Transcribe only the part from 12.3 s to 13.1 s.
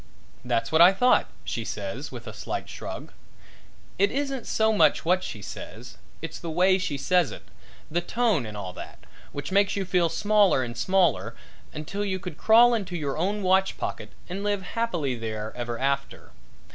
crawl into